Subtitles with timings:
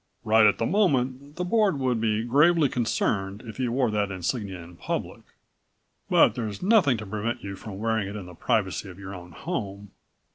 [0.23, 4.59] "Right at the moment the Board would be gravely concerned if you wore that insignia
[4.63, 5.21] in public.
[6.09, 9.31] But there's nothing to prevent you from wearing it in the privacy of your own
[9.33, 9.91] home.